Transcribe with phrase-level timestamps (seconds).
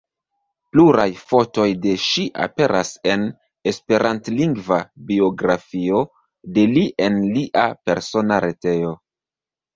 [0.75, 3.25] Pluraj fotoj de ŝi aperas en
[3.73, 4.81] esperantlingva
[5.11, 6.01] biografio
[6.57, 8.99] de li en lia persona retejo.